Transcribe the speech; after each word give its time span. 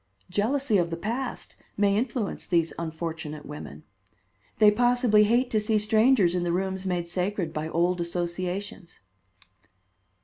Jealousy 0.31 0.79
of 0.79 0.89
the 0.89 0.97
past 0.97 1.55
may 1.77 1.95
influence 1.95 2.47
these 2.47 2.73
unfortunate 2.79 3.45
women. 3.45 3.83
They 4.57 4.71
possibly 4.71 5.25
hate 5.25 5.51
to 5.51 5.59
see 5.61 5.77
strangers 5.77 6.33
in 6.33 6.41
the 6.41 6.51
rooms 6.51 6.87
made 6.87 7.07
sacred 7.07 7.53
by 7.53 7.67
old 7.69 8.01
associations." 8.01 9.01